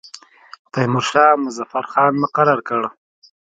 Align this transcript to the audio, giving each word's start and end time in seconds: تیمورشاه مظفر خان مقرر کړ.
تیمورشاه 0.73 1.39
مظفر 1.43 1.83
خان 1.91 2.13
مقرر 2.21 2.59
کړ. 2.67 2.81